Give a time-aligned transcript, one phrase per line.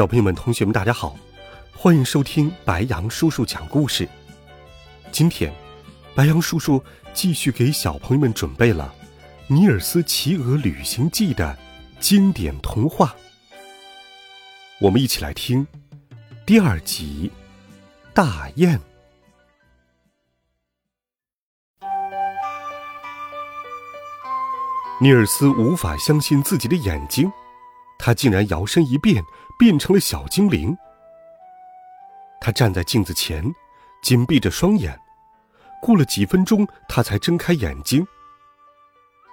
[0.00, 1.14] 小朋友们、同学们，大家好，
[1.76, 4.08] 欢迎收听白杨叔叔讲故事。
[5.12, 5.52] 今天，
[6.14, 6.82] 白杨叔叔
[7.12, 8.94] 继续给小朋友们准备了
[9.54, 11.54] 《尼尔斯骑鹅旅行记》的
[11.98, 13.14] 经典童话。
[14.80, 15.66] 我们一起来听
[16.46, 17.30] 第二集
[18.14, 18.78] 《大雁》。
[24.98, 27.30] 尼尔斯无法相信自己的眼睛。
[28.02, 29.22] 他竟然摇身一变，
[29.60, 30.74] 变成了小精灵。
[32.40, 33.44] 他站在镜子前，
[34.02, 34.98] 紧闭着双眼。
[35.82, 38.06] 过了几分钟，他才睁开眼睛。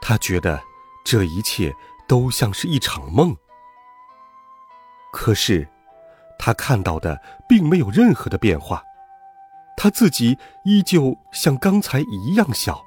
[0.00, 0.60] 他觉得
[1.04, 1.72] 这一切
[2.08, 3.36] 都像是一场梦。
[5.12, 5.68] 可是，
[6.40, 8.82] 他看到的并没有任何的变化，
[9.76, 12.84] 他自己依旧像刚才一样小。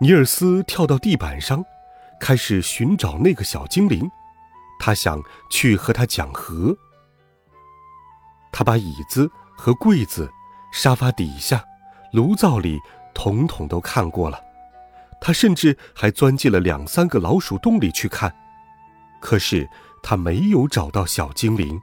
[0.00, 1.62] 尼尔斯跳到地板上。
[2.22, 4.08] 开始寻找那个小精灵，
[4.78, 5.20] 他想
[5.50, 6.72] 去和他讲和。
[8.52, 10.30] 他把椅子和柜子、
[10.72, 11.64] 沙发底下、
[12.12, 12.78] 炉灶里
[13.12, 14.40] 统统都看过了，
[15.20, 18.32] 他甚至还钻进了两三个老鼠洞里去看，
[19.20, 19.68] 可是
[20.00, 21.76] 他没有找到小精灵。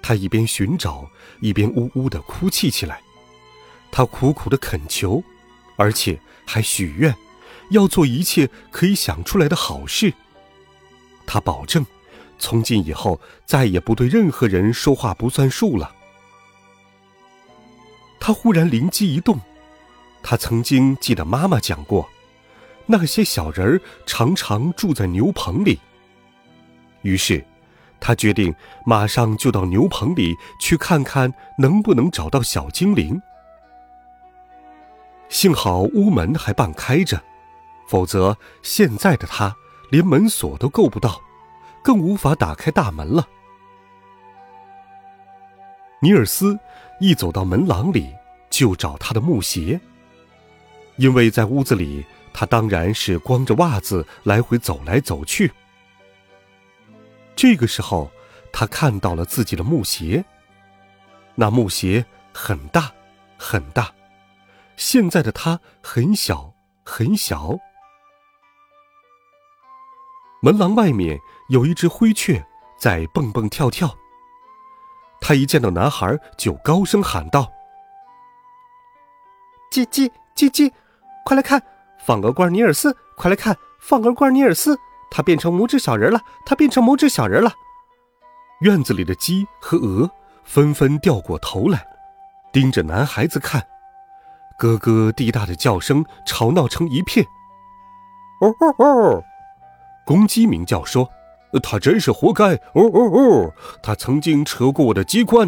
[0.00, 1.06] 他一边寻找，
[1.42, 3.02] 一边呜呜的哭泣起来，
[3.92, 5.22] 他苦苦的恳求，
[5.76, 7.14] 而且还许愿。
[7.70, 10.12] 要做一切可以想出来的好事。
[11.26, 11.84] 他保证，
[12.38, 15.94] 从今以后再也不对任何人说话不算数了。
[18.20, 19.38] 他忽然灵机一动，
[20.22, 22.08] 他曾经记得妈妈讲过，
[22.86, 25.78] 那些小人儿常常住在牛棚里。
[27.02, 27.44] 于是，
[28.00, 33.20] 他决定马上就到牛棚里去看看，能不能找到小精灵。
[35.28, 37.22] 幸好屋门还半开着。
[37.88, 39.56] 否则，现在的他
[39.90, 41.20] 连门锁都够不到，
[41.82, 43.26] 更无法打开大门了。
[46.00, 46.56] 尼尔斯
[47.00, 48.14] 一走到门廊里，
[48.50, 49.80] 就找他的木鞋，
[50.96, 55.50] 因为在屋子里，他当然是光着袜子来回走来走去。
[57.34, 58.10] 这个时候，
[58.52, 60.22] 他看到了自己的木鞋，
[61.34, 62.92] 那木鞋很大，
[63.38, 63.90] 很大，
[64.76, 66.52] 现在的他很小，
[66.84, 67.58] 很小。
[70.40, 72.44] 门廊外面有一只灰雀
[72.78, 73.92] 在蹦蹦跳跳。
[75.20, 77.50] 他一见到男孩，就高声喊道
[79.72, 80.72] ：“叽叽叽叽，
[81.24, 81.60] 快来看，
[81.98, 82.96] 放鹅罐尼尔斯！
[83.16, 84.78] 快来看，放鹅罐尼尔斯！
[85.10, 86.20] 他变成拇指小人了！
[86.46, 87.52] 他变成拇指小人了！”
[88.62, 90.08] 院子里的鸡和鹅
[90.44, 91.84] 纷纷掉过头来，
[92.52, 93.60] 盯着男孩子看，
[94.58, 97.26] 咯咯滴答的叫声吵闹成一片。
[98.40, 99.24] 哦哦哦！
[100.08, 101.06] 公鸡鸣叫说
[101.62, 102.54] ：“他真是活该！
[102.72, 105.46] 哦哦哦，他曾经扯过我的鸡冠。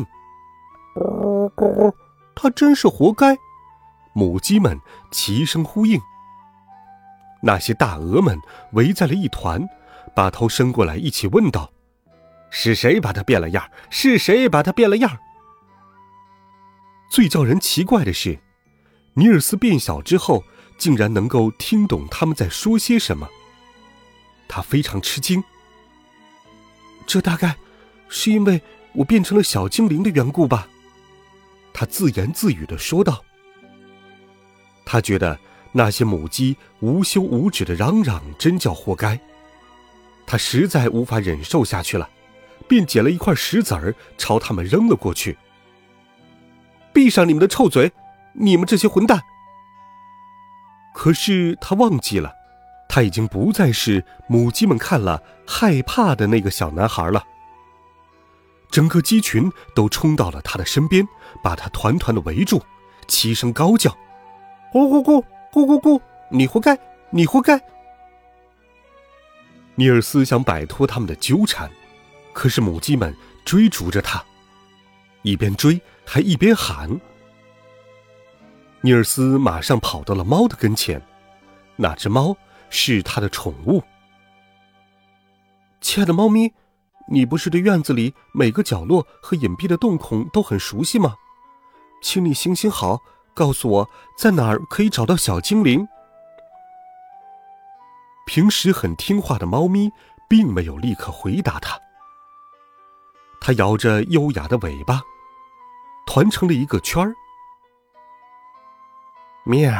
[0.96, 1.94] 哦哦哦，
[2.36, 3.38] 他真是活该！”
[4.12, 4.78] 母鸡们
[5.10, 5.98] 齐声呼应。
[7.42, 8.38] 那些大鹅们
[8.72, 9.66] 围在了一团，
[10.14, 11.70] 把头伸过来一起问道
[12.52, 13.64] ：“是谁把它变了样？
[13.88, 15.16] 是谁把它变了样？”
[17.10, 18.38] 最叫人奇怪的是，
[19.14, 20.44] 尼尔斯变小之后，
[20.76, 23.26] 竟然能够听懂他们在说些什么。
[24.52, 25.42] 他非常吃惊。
[27.06, 27.56] 这大概
[28.08, 28.60] 是因为
[28.94, 30.66] 我变成了小精灵的缘故吧？
[31.72, 33.24] 他自言自语的说道。
[34.84, 35.38] 他觉得
[35.70, 39.18] 那些母鸡无休无止的嚷嚷，真叫活该。
[40.26, 42.10] 他实在无法忍受下去了，
[42.66, 45.38] 便捡了一块石子儿朝他们扔了过去。
[46.92, 47.92] 闭上你们的臭嘴，
[48.32, 49.22] 你们这些混蛋！
[50.92, 52.39] 可是他忘记了。
[52.92, 57.24] 他已经不再是母鸡们看了害怕的那个小男孩了。
[58.68, 61.06] 整个鸡群都冲到了他的身边，
[61.40, 62.60] 把他团团的围住，
[63.06, 63.92] 齐声高叫
[64.74, 66.00] ：“咕咕咕，咕咕咕，
[66.32, 66.76] 你活该，
[67.10, 67.60] 你活该！”
[69.76, 71.70] 尼尔斯想摆脱他们的纠缠，
[72.32, 73.14] 可是母鸡们
[73.44, 74.20] 追逐着他，
[75.22, 77.00] 一边追还一边喊。
[78.80, 81.00] 尼尔斯马上跑到了猫的跟前，
[81.76, 82.36] 那只猫。
[82.70, 83.82] 是他的宠物，
[85.80, 86.54] 亲爱的猫咪，
[87.08, 91.16] 你不是对院子里每个角落和隐蔽的洞孔都很熟悉吗？
[92.02, 93.00] 请你行行好，
[93.34, 95.86] 告诉我在哪儿可以找到小精灵。
[98.24, 99.90] 平时很听话的猫咪
[100.28, 101.78] 并没有立刻回答他，
[103.40, 105.02] 它摇着优雅的尾巴，
[106.06, 107.12] 团成了一个圈儿。
[109.44, 109.72] 喵，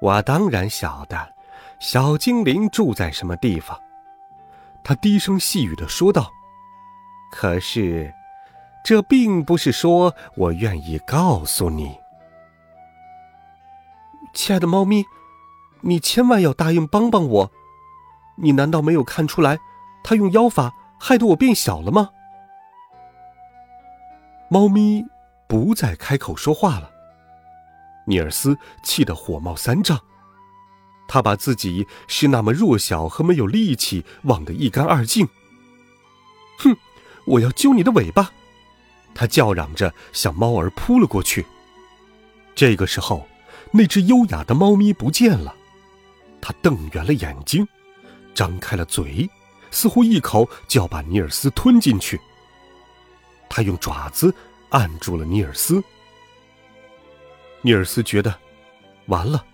[0.00, 1.34] 我当然晓得，
[1.80, 3.80] 小精灵住在什么地方。
[4.84, 6.30] 他低声细语的说道
[7.32, 8.12] ：“可是，
[8.84, 11.98] 这并不是说我愿意告诉你，
[14.34, 15.04] 亲爱的猫咪，
[15.80, 17.50] 你千万要答应帮帮我。
[18.36, 19.58] 你难道没有看出来，
[20.04, 22.10] 他用妖法害得我变小了吗？”
[24.48, 25.06] 猫咪
[25.46, 26.90] 不再开口说话了。
[28.06, 29.98] 尼尔斯气得火冒三丈。
[31.12, 35.28] 他把自己是那么弱小和没有力气忘得一干二净。
[36.56, 36.76] 哼，
[37.24, 38.30] 我要揪你的尾巴！
[39.12, 41.44] 他叫嚷着向猫儿扑了过去。
[42.54, 43.26] 这个时候，
[43.72, 45.52] 那只优雅的猫咪不见了。
[46.40, 47.66] 它瞪圆了眼睛，
[48.32, 49.28] 张开了嘴，
[49.72, 52.20] 似乎一口就要把尼尔斯吞进去。
[53.48, 54.32] 他用爪子
[54.68, 55.82] 按住了尼尔斯。
[57.62, 58.32] 尼尔斯觉得，
[59.06, 59.44] 完了，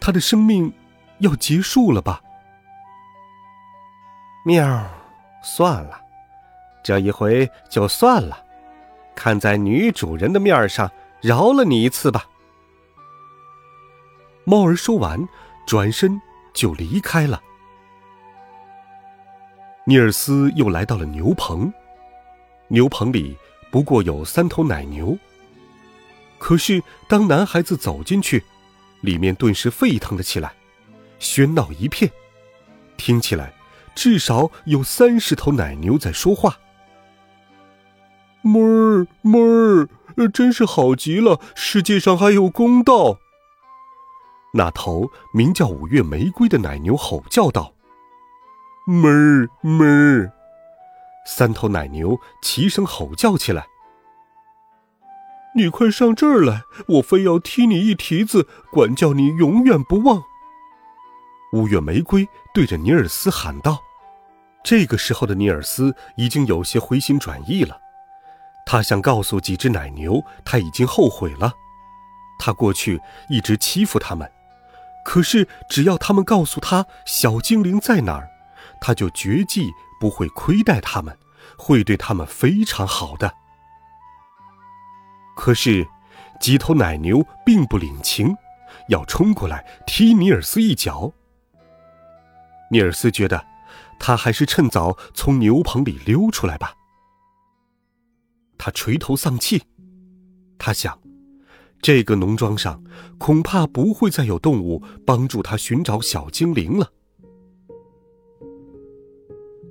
[0.00, 0.72] 他的生命。
[1.18, 2.22] 要结束了吧？
[4.44, 4.86] 喵，
[5.42, 6.00] 算了，
[6.82, 8.44] 这一回就算了，
[9.14, 10.90] 看在女主人的面上，
[11.20, 12.26] 饶了你一次吧。
[14.44, 15.26] 猫儿说完，
[15.66, 16.20] 转身
[16.54, 17.42] 就离开了。
[19.84, 21.72] 尼尔斯又来到了牛棚，
[22.68, 23.36] 牛棚里
[23.70, 25.16] 不过有三头奶牛。
[26.38, 28.44] 可是当男孩子走进去，
[29.00, 30.52] 里面顿时沸腾了起来。
[31.18, 32.10] 喧闹一片，
[32.96, 33.52] 听起来
[33.94, 36.58] 至少有三十头奶牛在说话。
[38.42, 39.88] 哞儿哞儿，
[40.28, 41.40] 真是好极了！
[41.54, 43.18] 世界上还有公道。
[44.52, 47.74] 那头名叫五月玫瑰的奶牛吼叫道
[48.86, 50.32] ：“哞儿哞儿！”
[51.26, 53.66] 三头奶牛齐声吼叫起来
[55.56, 56.62] ：“你快上这儿来！
[56.86, 60.22] 我非要踢你一蹄子，管教你永远不忘。”
[61.52, 63.80] 五月玫瑰对着尼尔斯喊道
[64.64, 67.80] ：“这个时候的尼尔斯已经有些回心转意了，
[68.66, 71.52] 他想告诉几只奶牛，他已经后悔了。
[72.38, 74.30] 他过去一直欺负他们，
[75.04, 78.28] 可是只要他们告诉他小精灵在哪儿，
[78.80, 79.70] 他就绝技
[80.00, 81.16] 不会亏待他们，
[81.56, 83.32] 会对他们非常好的。
[85.36, 85.86] 可是，
[86.40, 88.36] 几头奶牛并不领情，
[88.88, 91.12] 要冲过来踢尼尔斯一脚。”
[92.70, 93.44] 尼尔斯觉得，
[93.98, 96.74] 他还是趁早从牛棚里溜出来吧。
[98.58, 99.62] 他垂头丧气，
[100.58, 100.98] 他想，
[101.80, 102.82] 这个农庄上
[103.18, 106.90] 恐怕不会再有动物帮助他寻找小精灵了。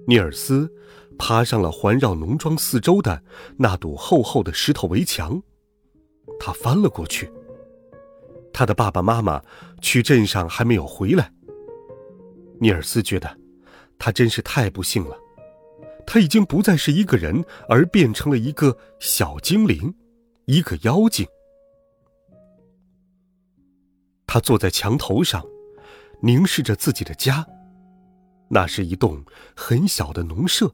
[0.07, 0.71] 尼尔斯
[1.17, 3.23] 爬上了环绕农庄四周的
[3.57, 5.41] 那堵厚厚的石头围墙，
[6.39, 7.31] 他翻了过去。
[8.53, 9.41] 他的爸爸妈妈
[9.81, 11.33] 去镇上还没有回来。
[12.59, 13.37] 尼尔斯觉得，
[13.99, 15.17] 他真是太不幸了。
[16.07, 19.93] 他已经不再是一个人，而变成了一个小精灵，
[20.45, 21.25] 一个妖精。
[24.27, 25.43] 他坐在墙头上，
[26.21, 27.45] 凝视着自己的家，
[28.49, 29.23] 那是一栋
[29.55, 30.71] 很小的农舍。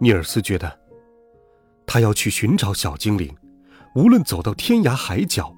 [0.00, 0.78] 尼尔斯觉得，
[1.86, 3.34] 他要去寻找小精灵，
[3.94, 5.54] 无论走到天涯海角。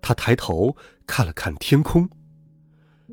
[0.00, 0.74] 他抬头
[1.06, 2.08] 看了看天空。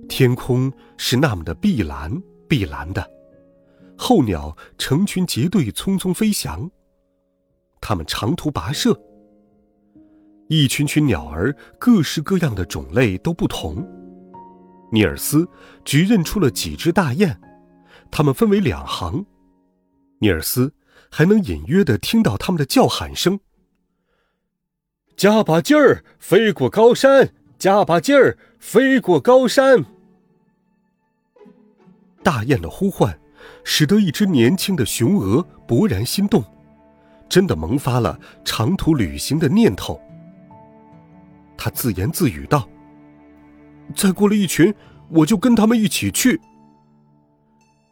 [0.09, 2.11] 天空是那么的碧蓝，
[2.49, 3.09] 碧蓝的，
[3.97, 6.69] 候鸟成群结队，匆匆飞翔。
[7.79, 8.99] 它们长途跋涉，
[10.47, 13.87] 一群群鸟儿，各式各样的种类都不同。
[14.91, 15.47] 尼尔斯
[15.85, 17.39] 只认出了几只大雁，
[18.11, 19.25] 它们分为两行。
[20.19, 20.73] 尼尔斯
[21.11, 23.39] 还能隐约的听到它们的叫喊声
[25.15, 27.33] ：“加把劲儿，飞过高山。”
[27.63, 29.85] 加把劲儿，飞过高山。
[32.21, 33.17] 大雁的呼唤，
[33.63, 36.43] 使得一只年轻的雄鹅勃然心动，
[37.29, 39.97] 真的萌发了长途旅行的念头。
[41.57, 42.67] 他自言自语道
[43.95, 44.75] ：“再过了一群，
[45.07, 46.41] 我就跟他们一起去。”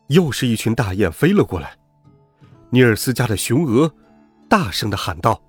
[0.08, 1.78] 又是一群大雁飞了过来，
[2.72, 3.94] 尼尔斯家的雄鹅
[4.50, 5.42] 大声的喊道：“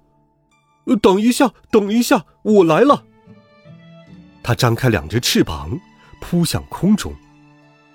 [1.02, 3.06] 等一下，等一下，我来了！”
[4.42, 5.78] 它张开两只翅膀，
[6.20, 7.14] 扑向空中。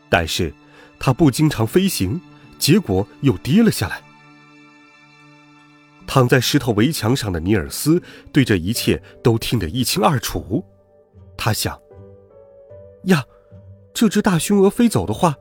[0.09, 0.53] 但是，
[0.99, 2.21] 它不经常飞行，
[2.57, 4.01] 结果又跌了下来。
[6.05, 8.01] 躺在石头围墙上的尼尔斯
[8.31, 10.63] 对这一切都听得一清二楚。
[11.35, 11.77] 他想：
[13.03, 13.25] 呀，
[13.93, 15.35] 这只大雄鹅飞走的话，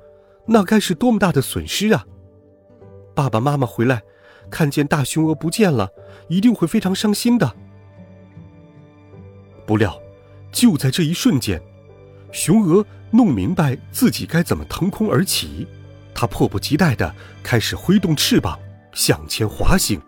[0.47, 2.05] 那该是多么大的损失啊！
[3.15, 4.03] 爸爸妈妈回来，
[4.51, 5.89] 看见大雄鹅不见了，
[6.29, 7.55] 一定会非常伤心的。
[9.65, 9.99] 不料，
[10.57, 11.61] 就在这一瞬间，
[12.33, 15.69] 雄鹅弄明白自己该怎么腾空而起，
[16.15, 18.59] 它迫不及待地开始挥动翅膀
[18.95, 20.01] 向前滑行。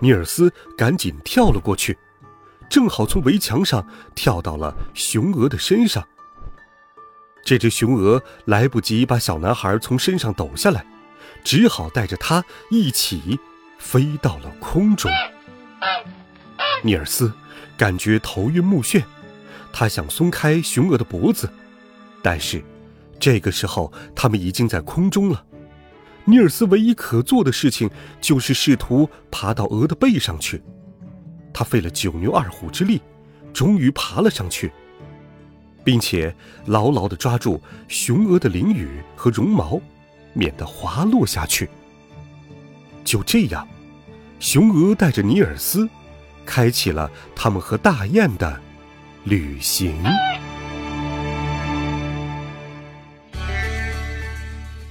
[0.00, 1.96] 尼尔斯赶紧跳了过去，
[2.68, 3.86] 正好从围墙上
[4.16, 6.04] 跳到了雄鹅的身上。
[7.44, 10.84] 这只雄鹅来不及把小男孩从身上抖下来，
[11.44, 13.38] 只好带着他一起
[13.78, 15.08] 飞到了空中。
[16.82, 17.32] 尼尔斯
[17.76, 19.02] 感觉头晕目眩，
[19.72, 21.50] 他想松开雄鹅的脖子，
[22.22, 22.62] 但是
[23.18, 25.44] 这个时候他们已经在空中了。
[26.24, 27.88] 尼尔斯唯一可做的事情
[28.20, 30.62] 就是试图爬到鹅的背上去。
[31.52, 33.00] 他费了九牛二虎之力，
[33.52, 34.70] 终于爬了上去，
[35.82, 36.34] 并且
[36.66, 39.80] 牢牢地抓住雄鹅的翎羽和绒毛，
[40.34, 41.68] 免得滑落下去。
[43.04, 43.66] 就这样，
[44.40, 45.88] 雄鹅带着尼尔斯，
[46.46, 48.62] 开启了他们和大雁的
[49.24, 50.02] 旅行。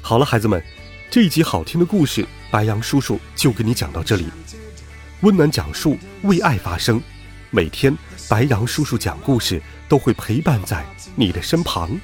[0.01, 0.61] 好了，孩子们。
[1.09, 4.27] 这一集好听的故事，白杨叔叔就给你讲到这里。
[5.21, 7.01] 温暖讲述，为爱发声。
[7.51, 7.95] 每天，
[8.27, 10.85] 白杨叔叔讲故事都会陪伴在
[11.15, 11.97] 你的身旁。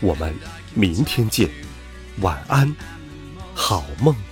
[0.00, 0.34] 我们
[0.72, 1.50] 明天见，
[2.20, 2.74] 晚安，
[3.54, 4.27] 好梦。